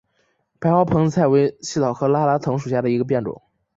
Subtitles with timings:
[0.59, 3.39] 白花蓬子菜为茜草科拉拉藤属下的一个变种。